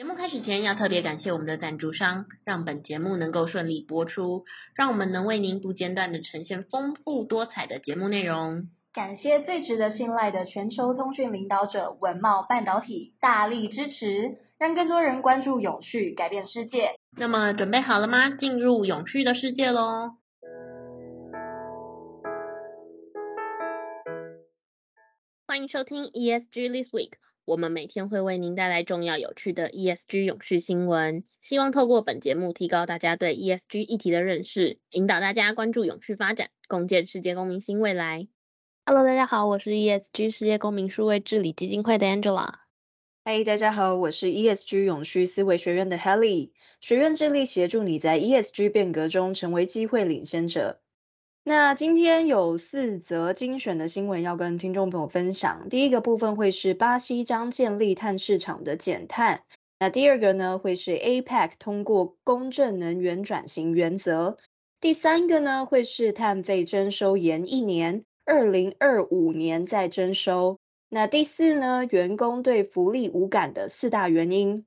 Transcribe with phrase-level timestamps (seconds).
[0.00, 8.70] 节目开始前要特别感谢我们的赞助商，让本节目能够顺利播出，让我们能为您不间断的呈现丰富多彩的节目内容。
[8.94, 16.92] 感谢最值得信赖的全球通讯领导者文茂半导体大力支持，让更多人关注永续，改变世界。
[17.14, 18.30] 那么准备好了吗？
[18.30, 20.12] 进入永续的世界喽！
[25.46, 27.10] 欢迎收听 ESG This Week。
[27.44, 38.28] 我们每天会为您带来重要有趣的 ESG 永续新闻，希望透过本节目提高大家对 ESG 议题的认识，引导大家关注永续发展，共建世界公民新未来。
[38.84, 42.54] Hello，大家好，我是 ESG 世界公民数位治理基金会的 Angela。
[43.24, 46.50] Hey，大家好，我是 ESG 永续思维学院的 Helly。
[46.80, 50.80] 学院致力协助你在 ESG 变革中成为机会领先者。
[51.42, 55.68] 那今天有四则精选的新闻要跟听众朋友分享。
[55.70, 59.42] 第一个部分会是巴西将建立碳市场的减碳。
[59.78, 64.36] 那第二个呢会是 APEC 通过公正能源转型原则。
[64.80, 70.58] 第三个呢会是碳费征收延一年，二零二五年再征收。
[70.90, 74.66] 那第四呢，员工对福利无感的四大原因。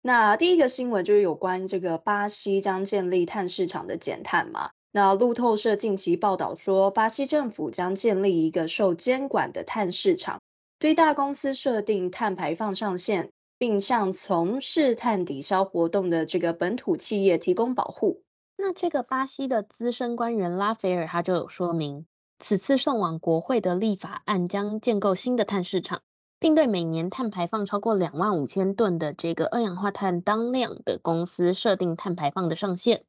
[0.00, 4.70] 那第一个新闻就是有关这个巴西将建立碳市场的减碳嘛。
[4.96, 10.40] 那路透社近期报道说，巴西政府将建立一个受监管的碳市场，
[10.78, 18.22] 对大公司设定碳排放上限，并向从事碳抵消活动的这个本土企业提供保护。
[18.56, 22.06] 那这个巴西的资深官员拉斐尔他就有说明，
[22.38, 26.02] 此次送往国会的立法案将建构新的碳市场，
[26.38, 33.02] 并对每年碳排放超过两万五千吨的这个二氧化碳当量的公司设定碳排放的上限。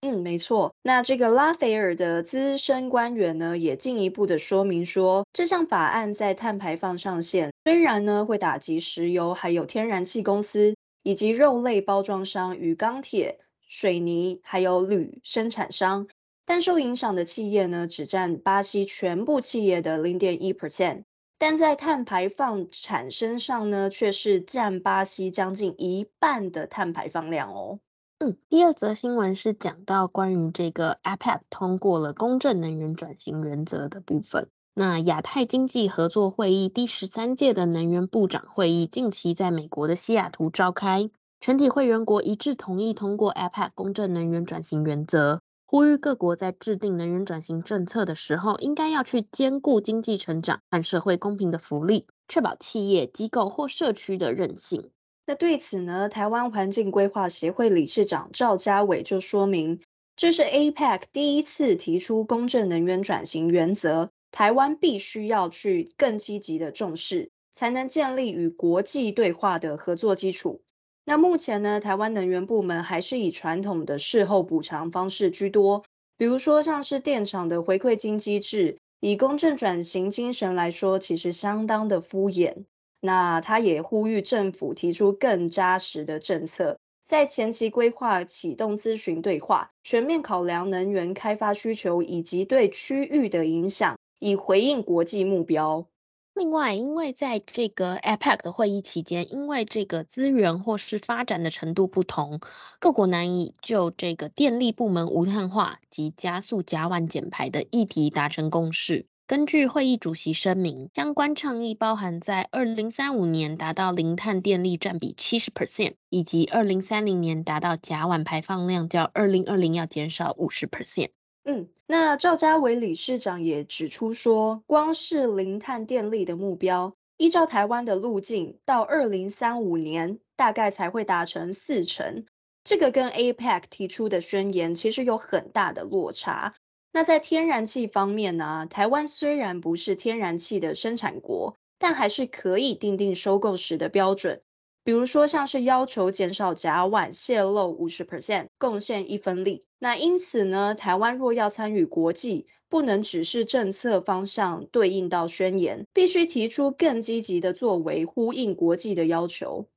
[0.00, 0.76] 嗯，没错。
[0.82, 16.06] 那这个拉斐尔的资深官员呢，也进一步的说明说，这项法案在碳排放上限虽然呢会打击石油还有天然气公司，以及肉类包装商与钢铁、水泥还有铝生产商，
[16.46, 21.02] 但受影响的企业呢只占巴西全部企业的零点一 percent，
[21.38, 27.80] 但在碳排放产生上呢，却是占巴西将近一半的碳排放量哦。
[28.20, 34.48] 嗯，第二则新闻是讲到关于这个 APEC 通过了公正能源转型原则的部分。
[34.74, 54.90] 那亚太经济合作会议第十三届的能源部长会议近期在美国的西雅图召开，全体会员国一致同意通过 APEC 公正能源转型原则，呼吁各国在制定能源转型政策的时候，应该要去兼顾经济成长和社会公平的福利，确保企业、机构或社区的韧性。
[55.28, 59.82] 那对此呢，台湾环境规划协会理事长赵家伟就说明，
[60.16, 70.62] 这是 APEC 第一次提出公正能源转型原则，台湾必须要去更积极的重视，才能建立与国际对话的合作基础。
[71.04, 75.84] 那目前呢，台湾能源部门还是以传统的事后补偿方式居多，
[76.16, 82.64] 比如说像是电厂的回馈金机制，以公正转型精神来说，其实相当的敷衍。
[83.00, 95.86] 那他也呼吁政府提出更扎实的政策，在前期规划启动咨询对话，全面考量能源开发需求以及对区域的影响，以回应国际目标。
[96.34, 102.38] 另外，因为在这个 APEC 的会议期间，因为这个资源或是发展的程度不同，
[102.78, 109.06] 各国难以就这个电力部门无碳化及加速甲烷减排的议题达成共识。
[109.28, 121.10] 根据会议主席声明，相关倡议包含在二零三五年达到零碳电力占比七十 percent，以及二零三零年达到甲烷排放量较二零二零要减少五十 percent。
[121.44, 132.24] 嗯，那赵家伟理事长也指出说，光是零碳电力的目标，依照台湾的路径，到二零三五年大概才会达成四成，
[132.64, 136.54] 这个跟 APEC 提出的宣言其实有很大的落差。
[136.98, 138.66] 那在天然气方面呢？
[138.68, 144.42] 台湾虽然不是天然气的生产国，但还是可以订定收购时的标准，
[144.82, 149.64] 比如说像是要求减少甲烷泄漏五十 percent，贡献一分力。
[149.78, 159.68] 那因此呢，台湾若要参与国际，不能只是政策方向对应到宣言，必须提出更积极的作为，呼应国际的要求。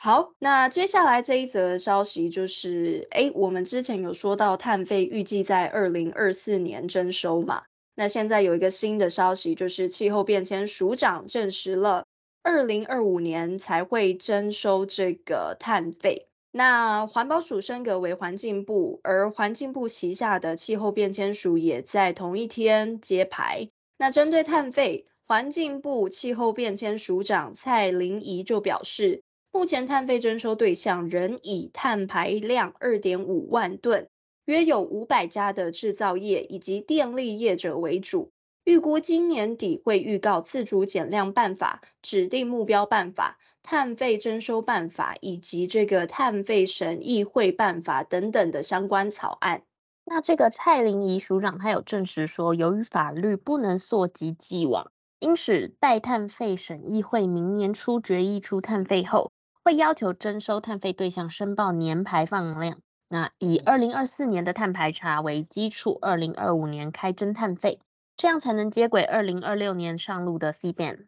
[0.00, 7.64] 好，那接下来这一则消息就是，诶，我们之前有说到碳费预计在二零二四年征收嘛，
[7.96, 12.04] 那现在有一个新的消息，就是气候变迁署长证实了，
[12.44, 16.28] 二零二五年才会征收这个碳费。
[16.52, 23.68] 那环保署升格为环境部，而环境部旗下的气候变迁署也在同一天揭牌。
[23.96, 29.24] 那针对碳费，环境部气候变迁署长蔡玲仪就表示。
[29.50, 34.08] 目前碳费征收对象仍以碳排量二点五万吨，
[34.44, 38.30] 约有五百家的制造业以及电力业者为主。
[38.64, 49.62] 预估今年底会预告自主减量办法、指定目标办法、碳费征收办法以及这个碳费审议会办法等等的相关草案。
[50.04, 59.32] 那这个蔡玲仪署长他有证实说，由于法律不能溯及既往，因此待碳费审议会明年初决议出碳费后，
[59.68, 62.80] 会要求征收碳费对象申报年排放量。
[63.06, 67.78] 那以二零二四年的碳排查为基础，二零二五年开征碳费。
[68.16, 71.00] 这样才能接轨二零二六年上路的 CBAM。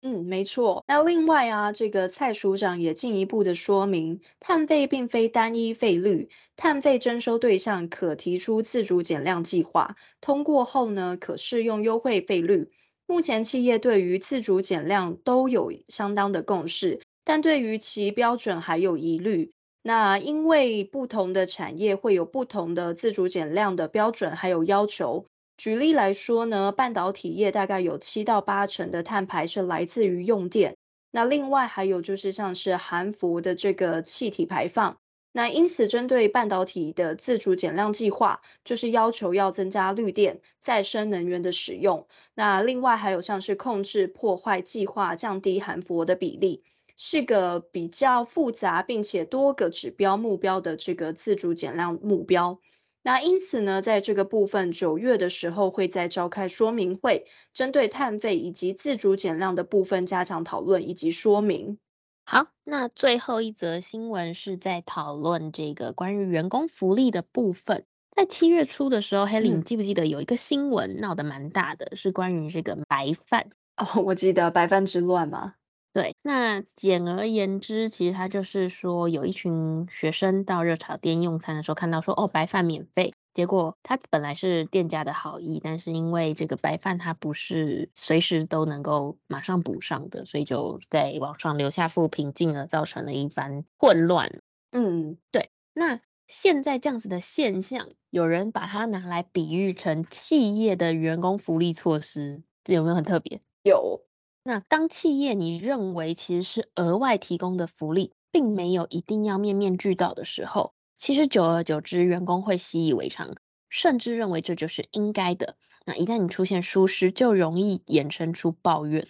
[0.00, 0.84] 嗯，没错。
[0.88, 12.70] 那另外啊，这个蔡署长也进一步的说明，碳费并非单一费率，碳费征收对象可提出自主减量计划，通过后呢，可适用优惠费率。
[13.06, 19.52] 目前企业对于自主减量都有相当的共识，但对于其标准还有疑虑。
[19.82, 25.26] 那因为不同的产业会有不同的自主减量的标准还有要求。
[25.58, 30.78] 举例来说呢，半导体业大概有七到八成的碳排是来自于用电，
[31.10, 34.96] 那另外还有就是像是含氟的这个气体排放，
[35.30, 46.62] 那因此针对半导体的自主减量计划，就是要求要增加绿电、再生能源的使用，那另外还有像是控制破坏计划，降低含氟的比例，
[47.00, 52.60] 是个比较复杂并且多个指标目标的这个自主减量目标。
[53.02, 61.78] 那因此呢，在这个部分，九月的时候会再召开说明会，针对碳费以及自主减量的部分加强讨论以及说明。
[62.26, 67.84] 好，那最后一则新闻是在讨论这个关于员工福利的部分。
[68.10, 73.48] 在七月初的时候，黑莉，你记不记得有一个新闻闹得蛮大的，是关于这个白饭？
[73.76, 75.54] 哦，我记得白饭之乱嘛。
[75.98, 94.38] 对，那简而言之，其实他就是说，有一群学生到热炒店用餐的时候，看到说哦，白饭免费，结果他本来是店家的好意，但是因为这个白饭它不是随时都能够马上补上的，所以就在网上留下负评，进而造成了一番混乱。
[94.70, 95.50] 嗯，对。
[95.74, 95.98] 那
[96.28, 103.40] 现在这样子的现象，有人把它拿来比喻成企业的员工福利措施，这有没有很特别？
[103.64, 104.04] 有。
[104.48, 113.34] 那当企业你认为其实是额外提供的福利，并没有一定要面面俱到的时候，其实久而久之，员工会习以为常，
[113.68, 115.58] 甚至认为这就是应该的。
[115.84, 119.06] 那一旦你出现疏失，就容易衍生出抱怨。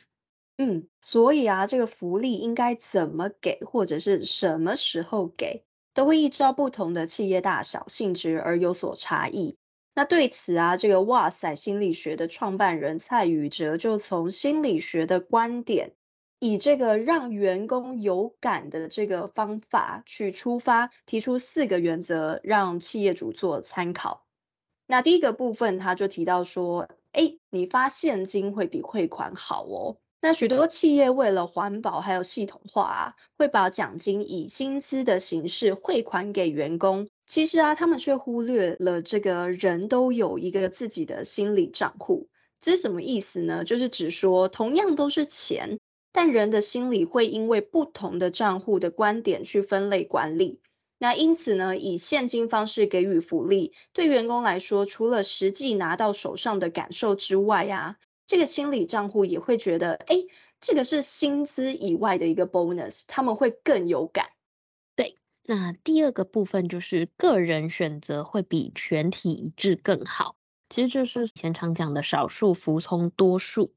[0.56, 5.62] 嗯，所以啊，这个福利应该怎么给，或者是什么时候给，
[5.94, 9.56] 都会依照不同的企业大小、性质而有所差异。
[9.98, 15.90] 那对此啊，这个哇塞心理学的创办人蔡宇哲就从心理学的观点，
[16.38, 24.24] 以这个让员工有感的这个方法去出发，提出四个原则，让企业主做参考。
[24.86, 29.96] 那第一个部分，他就提到说，哎，你发现金会比汇款好哦。
[30.20, 37.08] 那许多企业为了环保还有系统化啊，会把奖金以薪资的形式汇款给员工。
[37.28, 42.30] 其实啊，他们却忽略了这个人都有一个自己的心理账户。
[42.58, 43.64] 这是什么意思呢？
[43.64, 45.78] 就是指说，同样都是钱，
[46.10, 50.62] 但人的心理会因为不同的账户的观点去分类管理。
[50.98, 60.25] 那因此呢，以现金方式给予福利，对员工来说，除了实际拿到手上的感受之外啊，这个心理账户也会觉得，哎，
[60.62, 64.30] 这个是薪资以外的一个 bonus，他们会更有感。
[65.50, 70.37] 那第二个部分就是个人选择会比全体一致更好，
[70.69, 73.73] 其实就是以前常讲的少数服从多数。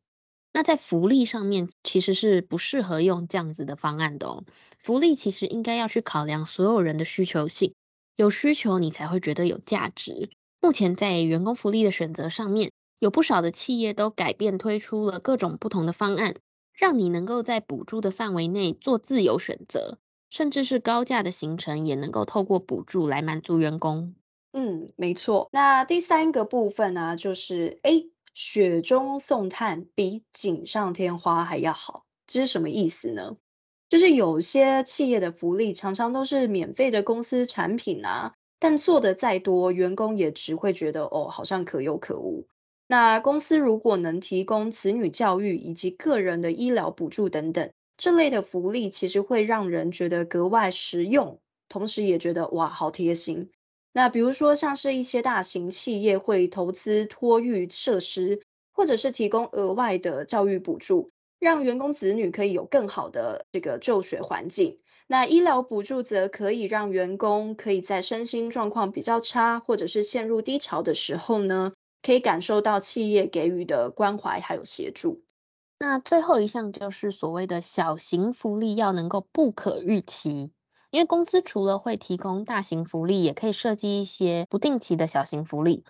[0.51, 4.44] 那在福利上面其实是不适合用这样子的方案的哦。
[4.80, 7.74] 福利其实应该要去考量所有人的需求性，
[8.18, 10.30] 有需求你才会觉得有价值。
[10.60, 16.36] 目前在员工福利的选择上面，有不少的企业都改变推出了各种不同的方案，
[16.74, 20.00] 让你能够在补助的范围内做自由选择。
[20.31, 24.15] 甚至是高价的行程也能够透过补助来满足员工。
[24.53, 25.50] 嗯，没错。
[25.51, 32.05] 那第三个部分呢，就是诶，雪中送炭比锦上添花还要好。
[32.27, 33.38] 这是什么意思呢？
[33.89, 42.47] 就是有些企业的福利常常都是免费的公司产品啊，但做的再多，员工也只会觉得哦，好像可有可无。
[42.88, 47.71] 那公司如果能提供子女教育以及个人的医疗补助等等。
[48.01, 51.39] 这类的福利其实会让人觉得格外实用，
[51.70, 53.51] 同时也觉得哇，好贴心。
[53.93, 58.41] 那比如说像是一些大型企业会投资托育设施，
[58.74, 64.79] 或者是提供额外的教育补助，让员工子女可以有更好的这个就学环境。
[65.05, 75.22] 那医疗补助则可以让员工可以在身心状况比较差，或者是陷入低潮的时候呢，可以感受到企业给予的关怀还有协助。
[75.83, 80.51] 那最后一项就是所谓的小型福利要能够不可预期，
[80.91, 85.83] 因为公司除了会提供大型福利，也可以设计一些不定期的小型福利。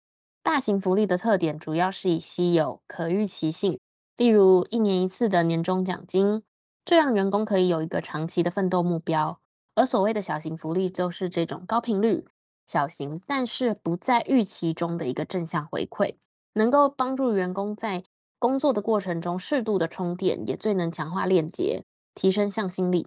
[0.44, 3.82] 大型福利的特点主要是以稀有、可预期性，
[4.16, 6.44] 例如一年一次的年终奖金，
[6.86, 9.42] 这让员工可以有一个长期的奋斗目标。
[9.76, 12.26] 而所谓的小型福利，就是这种高频率、
[12.66, 16.16] 小型，但是不在预期中的一个正向回馈，
[16.54, 18.06] 能够帮助员工在
[18.42, 21.84] 工作的过程中适度的充电，也最能强化链接，
[22.16, 23.06] 提升向心力。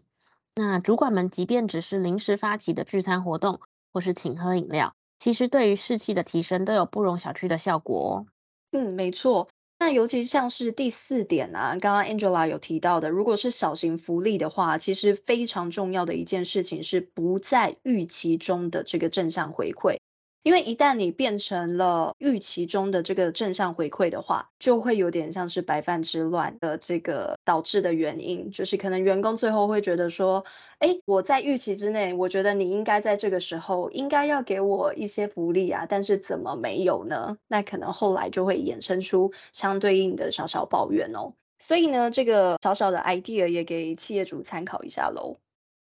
[0.55, 3.59] 那主管们即便只是临时发起的聚餐活动，
[3.93, 4.95] 或是请喝饮料。
[5.19, 8.27] 其实对于士气的提升都有不容小觑的效果哦。
[8.71, 9.49] 嗯，没错。
[9.81, 19.97] 那尤其像是第四点啊，刚刚 Angela 有提到的，如果是小型福利的话，其实非常重要的一件事情是不在预期中的这个正向回馈。
[20.45, 30.45] 因为一旦你变成了预期中的这个正向回馈的话，就会有点像是白饭之乱的这个导致的原因，就是可能员工最后会觉得说，
[30.81, 37.39] 哎，我在预期之内，我觉得你应该在这个时候应该要给我一些福利啊，但是怎么没有呢？
[37.49, 41.33] 那可能后来就会衍生出相对应的小小抱怨哦。
[41.59, 45.39] 所以呢，这个小小的 idea 也给企业主参考一下喽。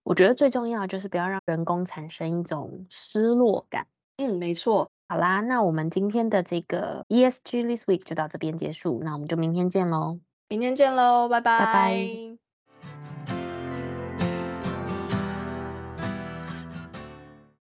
[0.04, 3.88] 我觉得最重要就是不要让员工产生一种失落感。
[4.20, 4.92] 嗯，没错。
[5.08, 10.20] 好啦，那我们今天的这个 ESG This Week 就到这边结束，那我们就明天见喽。
[10.50, 11.58] 明天见喽，拜拜。
[11.60, 11.74] 拜
[13.26, 13.39] 拜。